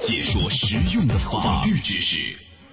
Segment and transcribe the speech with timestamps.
[0.00, 2.16] 解说实用的法律知识，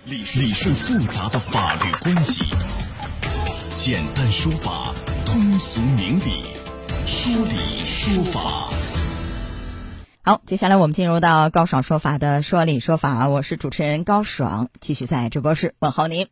[0.06, 2.42] 理理顺复杂的法律关系，
[3.76, 4.96] 简单说法，
[5.26, 6.44] 通俗明理，
[7.06, 8.70] 说理说法。
[10.24, 16.28] 好，接下来我们进入到高爽说法的说理说法，我是主持人高爽，继续在直播室问候您。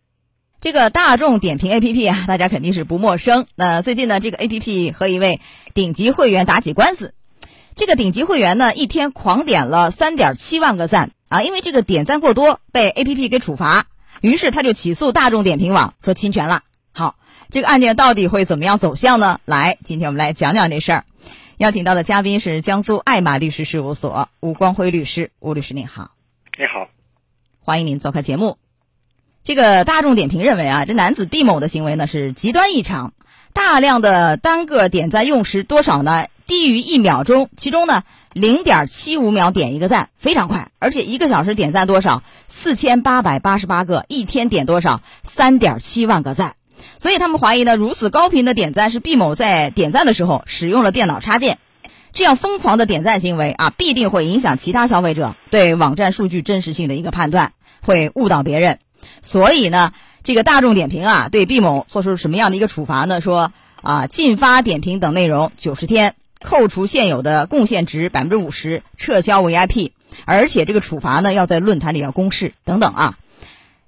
[0.62, 3.48] 这个大众点评 APP 啊，大家肯定是不陌生。
[3.56, 5.42] 那最近呢，这个 APP 和一位
[5.74, 7.14] 顶级会员打起官司。
[7.76, 13.86] 这个顶级会员呢，一天狂点了三点七万个赞啊，因为这个点赞过多被 APP 给处罚，
[14.22, 16.62] 于是他就起诉大众点评网说侵权了。
[16.94, 17.18] 好，
[17.52, 19.40] 这个案件到底会怎么样走向呢？
[19.44, 21.04] 来，今天我们来讲讲这事儿。
[21.58, 26.12] 邀请到的嘉宾是江苏爱玛律师事务所吴光辉律师，吴律师您好。
[26.58, 26.88] 你好，
[27.60, 28.58] 欢迎您做客节目。
[29.44, 33.14] 这个大众点评认为啊，这男子毕某的行为呢是极端异常，
[33.52, 36.26] 大量的单个点赞用时多少呢？
[36.48, 42.24] 低于一秒钟，其中呢零点七五秒点一个赞，非常快，而且一个小时点赞多少？
[42.48, 45.02] 四千八百八十八个，一天点多少？
[45.24, 46.56] 三点七万个赞。
[47.00, 51.58] 所以他们怀疑呢，如此高频的点赞是毕某在点赞的时候使用了电脑插件，
[52.14, 58.80] 这样疯狂的点赞行为啊，必定会影响其他消费者对网站数据真实性的一个判断，会误导别人。
[59.22, 59.94] 所以呢，
[60.24, 63.22] 这个大众点评啊，对毕某做出什么样的一个处罚呢？
[63.22, 66.16] 说啊，禁发点评等内容九十天，
[66.46, 69.92] 扣除现有的贡献值百分之五十，撤销 VIP，
[70.26, 73.18] 而且这个处罚呢要在论坛里要公示等等啊。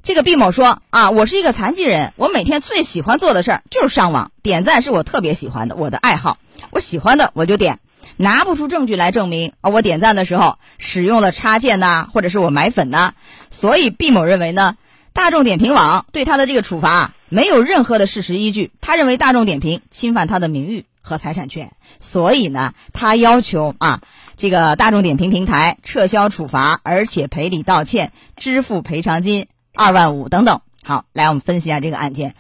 [0.02, 6.40] 这个毕某说啊，我是一个残疾人，我每天最喜欢做的事儿就是上网点赞，是我特别喜欢的，我的爱好。
[6.72, 7.80] 我喜欢的我就点，
[8.16, 13.14] 拿不出证据来证明啊，我点赞的时候使用了插件呐，或者是我买粉呐。
[13.52, 14.78] 所以毕某认为呢，
[15.18, 18.72] 大众点评网对他的这个处罚没有任何的事实依据。
[18.82, 24.02] 他认为大众点评侵犯他的名誉和财产权，所以呢，他要求啊，
[24.38, 29.48] 这个大众点评平台撤销处罚，而且赔礼道歉，支付赔偿金。
[29.74, 32.36] 二万五等等，好，来我们分析一下这个案件。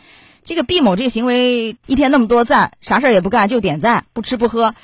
[0.45, 4.75] 这个毕某这个行为，一天那么多赞，啥事儿也不干就点赞，不吃不喝，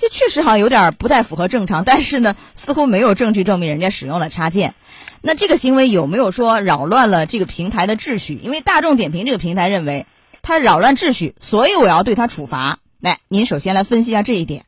[0.00, 1.84] 这确实好像有点不太符合正常。
[1.84, 4.74] 但是呢，似乎没有证据证明人家使用了插件。
[5.22, 8.34] 那这个行为有没有说扰乱了这个平台的秩序？
[8.34, 10.06] 因为大众点评这个平台认为
[10.42, 12.78] 他扰乱秩序，所以我要对他处罚。
[13.00, 14.64] 来，您首先来分析一下这一点。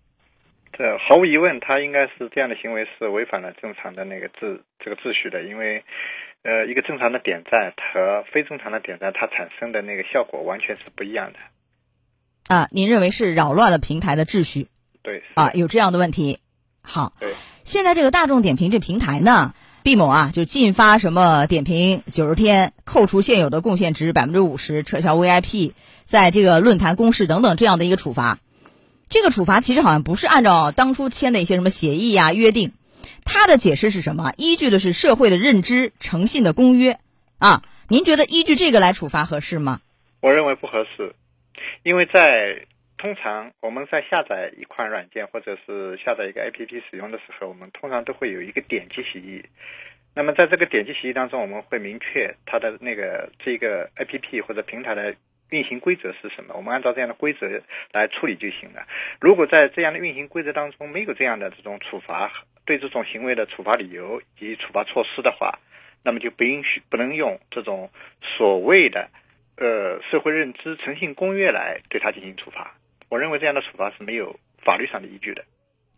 [0.73, 5.83] 这毫无疑问，他应该是这样的行为是违反了正常的那个秩这个秩序的，因为。
[6.45, 11.39] 呃，一个正常的点赞和非正常的点赞，它产生的那个效果完全是不一样的。
[12.53, 14.67] 啊，您认为是扰乱了平台的秩序？
[15.03, 15.23] 对。
[15.35, 16.39] 啊，有这样的问题。
[16.81, 17.13] 好。
[17.21, 17.35] 对。
[17.65, 19.55] 现在这个大众点评这平台呢，
[19.85, 28.41] 毕某啊就禁发什么点评九十天，扣除现有的贡献值百分之五十，撤销 VIP，在这个论坛公示等等这样的一个处罚。
[29.09, 32.73] 这个处罚其实好像不是按照当初签的一些什么协议呀约定。
[33.25, 34.33] 他的解释是什么？
[34.37, 36.99] 依据的是社会的认知、诚信的公约，
[37.39, 39.81] 啊，您觉得依据这个来处罚合适吗？
[40.21, 41.15] 我认为不合适，
[41.85, 42.67] 因为在
[43.03, 49.45] 通常我们在下载一款软件或者是下载一个 APP 使用的时候，我们通常都会有一个点击协议。
[50.15, 55.17] 那么在这个点击协议当中，我们会明确它的那个这个 APP 或者平台的。
[55.51, 56.55] 运行规则是什么？
[56.55, 57.61] 我们按照这样的规则
[57.93, 58.87] 来处理就行了。
[59.21, 62.33] 如果在这样的运行规则当中没有这样的这种处罚，
[62.65, 65.59] 对这种行为的处罚理由以及处罚措施的话，
[66.05, 67.91] 那么就不允许不能用这种
[68.23, 69.11] 所谓的
[69.59, 72.73] 呃社会认知诚信公约来对它进行处罚。
[73.13, 75.43] 我认为这样的处罚是没有法律上的依据的。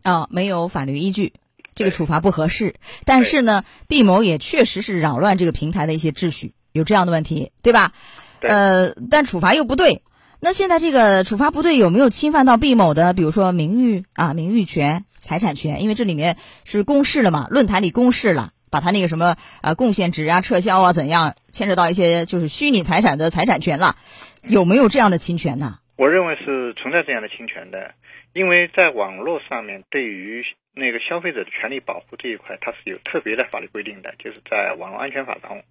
[0.03, 1.31] 啊，没有法律依据，
[1.73, 2.75] 这个处罚不合适。
[3.05, 7.93] 但是呢，毕某也确实是扰乱这个平台的一些秩序，有这样的问题，对吧？
[8.41, 10.03] 呃，但处罚又不对，
[10.41, 15.81] 那现在这个处罚不对，有没有侵犯到毕某的，比如说名誉啊、名誉权、财产权？
[15.83, 23.95] 因为这里面是公示了嘛，论坛里公示了，把他那个什么呃贡献值啊撤销啊怎样，牵扯到一些就是虚拟财产的财产权了，
[24.41, 25.79] 有没有这样的侵权呢？
[25.97, 27.93] 我认为是存在这样的侵权的，
[28.33, 35.63] 因为在网络上面对于那个消费者的权利保护这一块，它是有特别的法律规定的，就是在网络安全法中。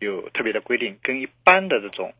[0.00, 2.12] 有特别的规定，跟一般的这种，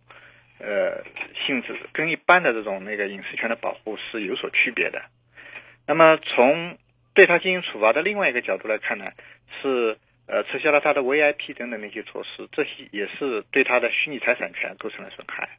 [0.59, 1.05] 呃，
[1.45, 5.03] 性质跟一般的这种那个隐私权的保护是有所区别的。
[5.87, 6.79] 那么从
[7.15, 9.07] 对他进行处罚的另外一个角度来看呢，
[9.61, 15.59] 是呃撤销了他的 VIP 等等那些措施，这些也是对他的虚拟财产权构成了损害。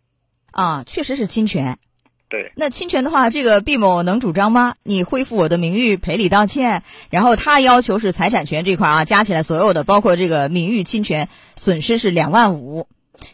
[0.52, 1.78] 啊，确实是侵权。
[2.28, 4.76] 对，那侵权的话，这个毕某能主张吗？
[4.84, 6.82] 你恢复我的名誉，赔礼道歉，
[7.12, 12.88] 然后他要求是财产权这块啊，加起来所有的，包括这个名誉侵权损失是两万五，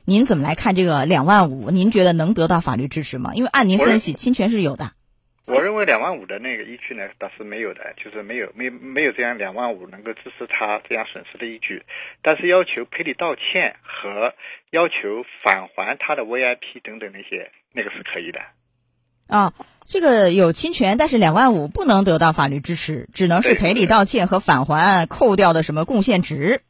[0.06, 1.72] 您怎么来看这个两万五？
[1.72, 3.32] 您觉得能得到法律支持吗？
[3.34, 4.92] 因为按您分析，侵权是有的。
[5.46, 11.84] 我认为两万五的那个依据呢，倒是没有的，就是没有没没有这样两万五能够支持他这样损失的依据。
[12.22, 14.34] 但是要求赔礼道歉和
[14.70, 18.40] 要求返还他的 VIP 等等那些，那个是可以的。
[19.32, 19.54] 啊，
[19.86, 26.62] 这个有侵权，但是两万五不能得到法律支持，只能是赔礼道歉和返还扣掉的什么贡献值。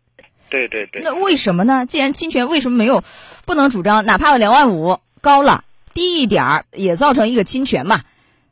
[0.47, 1.01] 对对对。
[1.01, 1.87] 那为什么呢？
[1.87, 3.03] 既然侵权，为什么没有
[3.45, 4.05] 不能主张？
[4.05, 5.63] 哪怕两万五高了，
[5.95, 8.01] 低一点儿也造成一个侵权嘛？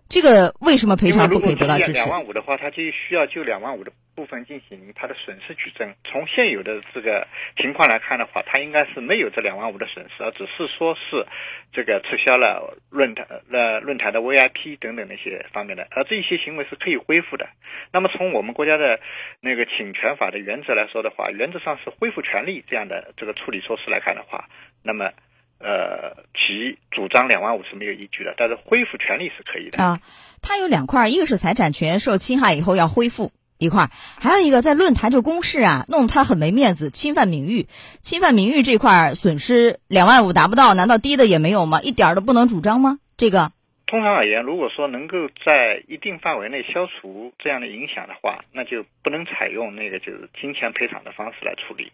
[0.10, 1.92] 这个为什么赔偿不可以得到支持？
[1.94, 5.94] 两万五的话，他就需要就两万五的部分进行他的损失举证。
[6.04, 11.28] 从现有的这个情况来看的话，他应该是没有这两万五的损失，而只是说是
[11.72, 17.48] 这个撤销了论坛呃论坛的 VIP 等等那些方面的，而这一些行为是可以恢复的。
[17.94, 19.00] 那么从我们国家的
[19.42, 24.50] 那个侵权法的原则来说的话，原则上是恢复权利这样的这个处理措施来看的话，
[24.84, 25.12] 那么。
[25.60, 30.00] 呃，其主张两万五是没有依据的，但是恢复权利是可以的啊。
[30.42, 33.90] 它有两块，一个是财产权受侵害以后要恢复一块，
[34.22, 37.68] 还有一个在论坛就公示啊，弄他很没面子，侵犯名誉，
[38.00, 41.82] 侵犯名誉这块损失两万五达不到，难道低的也没有吗？
[41.82, 42.98] 一点都不能主张吗？
[43.18, 43.52] 这个
[43.86, 51.92] 通常而言，如果说能够在一定范围内消除这样的影响的话，那就不能采用那个就是金钱赔偿的方式来处理。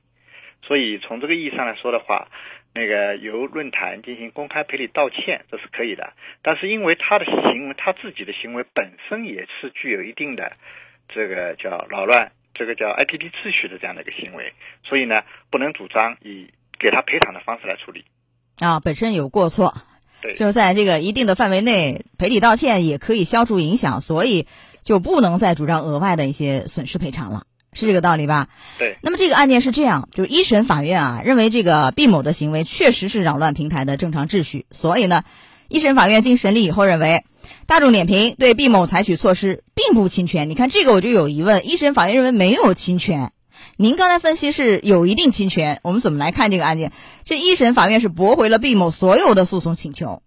[0.62, 2.28] 所以从这个意义上来说的话。
[2.76, 6.12] 那个由论坛进行公开赔礼道歉，这是可以的。
[6.44, 10.52] 但是因为他的行为，他自己的行为本身也是具有一定的
[11.08, 14.52] 这个叫扰乱这个叫 I P P 秩序的这样的一个行为，
[14.84, 18.04] 所以呢，不能主张以给他赔偿的方式来处理。
[18.60, 19.74] 啊，本身有过错，
[20.22, 24.48] 对，就是在这个一定的范围内赔礼道歉也可以消除影响，所以
[24.84, 27.44] 就不能再主张额外的一些损失赔偿了。
[27.76, 28.48] 是这个道理吧？
[28.80, 28.98] 对。
[29.04, 35.24] 那么这个案件是这样，就是一审法院啊认为这个毕某的行为确实是扰乱平台的正常秩序，所以呢，
[35.68, 37.24] 一审法院经审理以后认为，
[37.68, 40.50] 大众点评对毕某采取措施并不侵权。
[40.50, 43.32] 你看这个我就有疑问，一审法院认为没有侵权，
[43.78, 46.92] 您刚才分析是有一定侵权，我们怎么来看这个案件？
[47.24, 50.22] 这一审法院是驳回了毕某所有的诉讼请求。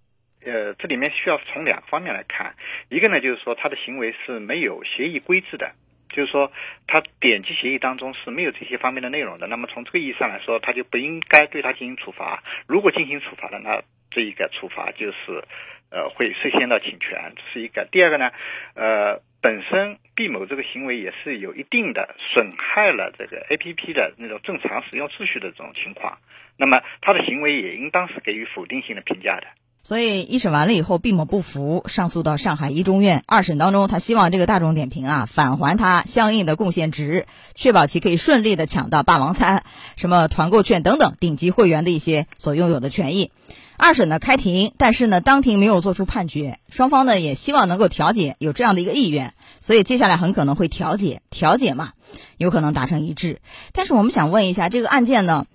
[0.44, 2.54] 呃，这里面需要从两方面来看，
[2.88, 5.72] 一个呢就是说他的行为是没有协议规制的。
[6.10, 6.50] 就是说，
[6.86, 9.46] 他点击协议当中是没有这些方面的内容的。
[9.46, 12.42] 那么从这个意义上来说，他就不应该对他进行处罚。
[12.66, 15.44] 如果进行处罚的，那这一个处罚就是，
[15.90, 17.86] 呃，会涉嫌到侵权，这是一个。
[17.90, 18.30] 第二个呢，
[18.74, 26.18] 呃，本身毕某这个行为也是有一定的损害了这个 A P P 的那种正常使用秩序的这种情况。
[26.56, 29.46] 那么他的行为也应当是给予否定性的评价的。
[29.82, 33.22] 所以一审完了以后，毕某不服，上诉到上海一中院。
[33.26, 39.62] 二审当中，他希望这个大众点评啊返还他相应的贡献值，确保其可以顺利的抢到霸王餐、
[39.96, 43.30] 什么团购券等等顶级会员的一些所拥有的权益。
[43.78, 51.92] 二审呢开庭，但是呢当庭没有做出判决，双方呢也希望能够调解，有这样的一个意愿，所以接下来很可能会调解，调解嘛，
[52.36, 53.40] 有可能达成一致。
[53.72, 55.46] 但是我们想问一下，这个案件呢？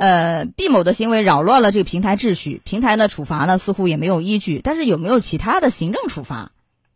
[0.00, 6.52] 呃，毕某的行为扰乱了这个平台秩序，平台呢处罚呢似乎也没有依据，但是有没有其他的行政处罚？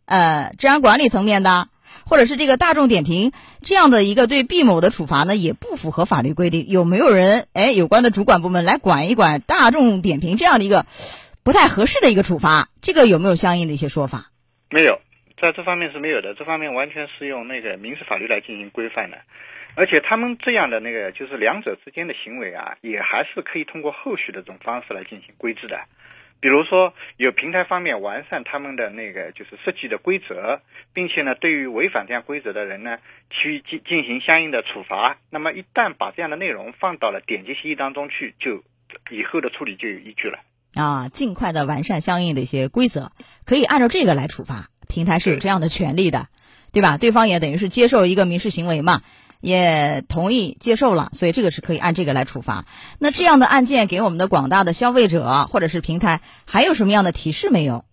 [0.06, 1.68] 呃，治安管理层面的，
[2.06, 10.86] 或者是这个大众点评这样的一个对毕某的处罚呢，也不符合法律规定，有没有人哎有关的主管部门来管一管大众点评这样的一个
[11.42, 12.70] 不太合适的一个处罚？
[12.80, 14.30] 这个有没有相应的一些说法？
[14.70, 14.98] 没有，
[15.38, 19.18] 在这方面是没有的，这方面完全是用那个民事法律来进行规范的。
[19.76, 25.80] 而且他们这样的那个，就是两者之间的行为啊，也还是可以通过后续的这种方式来进行规制的。
[26.40, 30.60] 比如说，有平台方面完善他们的那个就是设计的规则，
[30.92, 32.98] 并且呢，对于违反这样规则的人呢，
[33.30, 35.16] 去进进行相应的处罚。
[35.30, 38.62] 那么，一旦把这样的内容放到了点击协议当中去，就
[39.10, 40.38] 以后的处理就有依据了。
[40.74, 43.10] 啊，尽快的完善相应的一些规则，
[43.46, 44.68] 可以按照这个来处罚。
[44.86, 46.28] 平台是有这样的权利的，
[46.74, 46.98] 对吧？
[46.98, 49.00] 对方也等于是接受一个民事行为嘛。
[49.44, 52.64] 也同意接受了，所以这个是可以按这个来处罚。
[52.98, 57.84] 那这样的案件给我们的广大的消费者或者是平台还有什么样的提示没有？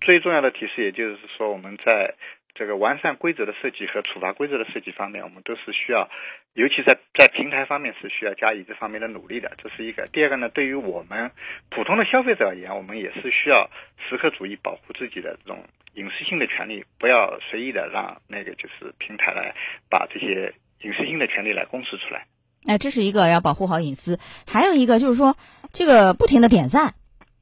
[0.00, 2.14] 最重要的提示，也就是说，我们在
[2.54, 6.08] 这个完善规则的设计和处罚规则的设计方面，我们都是需要，
[6.54, 9.52] 尤其在在平台方面是需要加以这方面的努力的。
[9.62, 10.06] 这是一个。
[10.12, 11.30] 第二个呢，对于我们
[11.68, 13.70] 普通的消费者而言，我们也是需要
[14.08, 15.62] 时刻注意保护自己的这种
[15.94, 19.54] 隐私性的权利，不要随意的让那个就是平台来
[19.90, 20.54] 把这些。
[20.82, 22.26] 隐私性的权利来公示出来，
[22.66, 25.36] 哎，这是一个要保护好隐私，还有一个就是说，
[25.72, 26.94] 这个不停的点赞，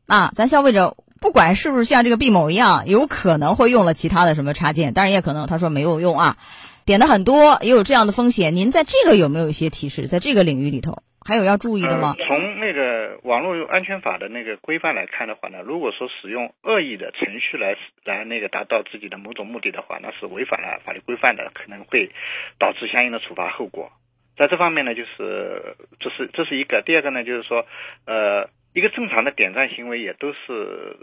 [0.07, 6.37] 啊，咱消费者不管是不是像这个毕某一样，有可能会用了其他的什么插件，当然也可能他说没有用啊，
[6.85, 8.55] 点的很多，也有这样的风险。
[8.57, 10.07] 您在这个有没有一些提示？
[10.07, 12.15] 在这个领域里头，还有要注意的吗？
[12.19, 22.11] 从那个网络安全法的那个规范来看的话呢，如果说使用恶意的程序来来那个达到自己的某种目的的话，那是违反了法律规范的，可能会
[22.59, 23.91] 导致相应的处罚后果。
[24.37, 26.83] 在这方面呢，就是这是这是一个。
[26.85, 27.67] 第二个呢，就是说，
[28.07, 30.97] 呃，一个正常的点赞行为也都是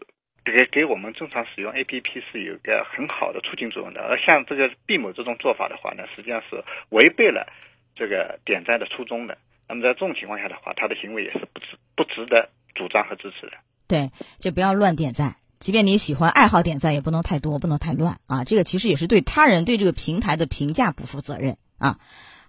[0.46, 4.01] 给给我们正常使用 APP 是有一个很好的促进作用的。
[4.01, 7.48] 而像这个毕某这种做法的话呢，实际上是违背了
[7.96, 9.38] 这个点赞的初衷的。
[9.74, 11.65] 那么在这种情况下的话，他的行为也是不值
[11.96, 13.53] 不值得主张和支持的。
[13.88, 15.36] 对，就不要乱点赞。
[15.58, 18.44] 即便你喜欢爱好点赞，也不能太多，不能太乱啊。
[18.44, 21.98] 这个其实也是对他人、对这个平台的评价不负责任啊。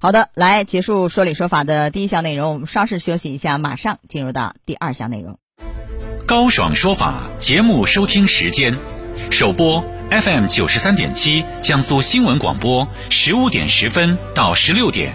[0.00, 5.38] 好的，来结束说理说法的第一项内容，我们稍事休息一下，马上进入到第二项内容。
[6.26, 8.76] 高爽说法节目收听时间：
[9.30, 15.14] 首播 FM 九十三点七，江苏新闻广播十五点十分到十六点；